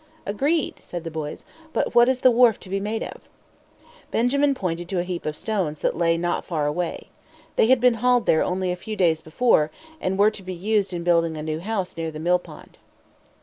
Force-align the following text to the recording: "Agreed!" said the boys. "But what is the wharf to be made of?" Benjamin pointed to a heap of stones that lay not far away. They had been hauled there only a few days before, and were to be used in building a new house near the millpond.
"Agreed!" 0.25 0.73
said 0.81 1.03
the 1.03 1.11
boys. 1.11 1.45
"But 1.73 1.93
what 1.93 2.09
is 2.09 2.21
the 2.21 2.31
wharf 2.31 2.59
to 2.61 2.69
be 2.69 2.79
made 2.79 3.03
of?" 3.03 3.21
Benjamin 4.09 4.55
pointed 4.55 4.89
to 4.89 4.99
a 4.99 5.03
heap 5.03 5.27
of 5.27 5.37
stones 5.37 5.77
that 5.81 5.95
lay 5.95 6.17
not 6.17 6.43
far 6.43 6.65
away. 6.65 7.09
They 7.55 7.67
had 7.67 7.79
been 7.79 7.93
hauled 8.01 8.25
there 8.25 8.43
only 8.43 8.71
a 8.71 8.75
few 8.75 8.95
days 8.95 9.21
before, 9.21 9.69
and 9.99 10.17
were 10.17 10.31
to 10.31 10.41
be 10.41 10.55
used 10.55 10.91
in 10.91 11.03
building 11.03 11.37
a 11.37 11.43
new 11.43 11.59
house 11.59 11.95
near 11.97 12.09
the 12.09 12.17
millpond. 12.17 12.79